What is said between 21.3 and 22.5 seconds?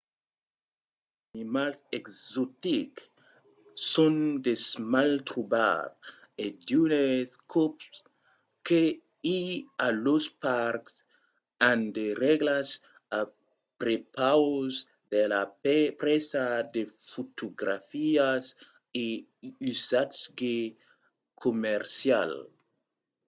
comercial